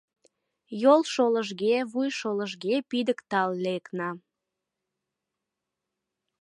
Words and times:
Йолшолыжге, 0.83 1.75
вуйшолыжге 1.91 2.75
пидыктал 2.89 3.49
лекна. 3.63 4.09